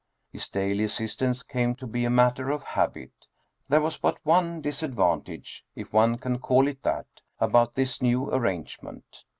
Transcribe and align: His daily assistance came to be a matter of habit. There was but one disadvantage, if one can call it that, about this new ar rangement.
His 0.31 0.49
daily 0.49 0.83
assistance 0.85 1.43
came 1.43 1.75
to 1.75 1.85
be 1.85 2.05
a 2.05 2.09
matter 2.09 2.49
of 2.49 2.63
habit. 2.65 3.11
There 3.69 3.81
was 3.81 3.99
but 3.99 4.17
one 4.23 4.59
disadvantage, 4.59 5.63
if 5.75 5.93
one 5.93 6.17
can 6.17 6.39
call 6.39 6.67
it 6.67 6.81
that, 6.81 7.05
about 7.39 7.75
this 7.75 8.01
new 8.01 8.31
ar 8.31 8.39
rangement. 8.39 9.25